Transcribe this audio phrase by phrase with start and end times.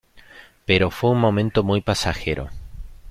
[0.65, 2.49] Pero fue un momento muy pasajero.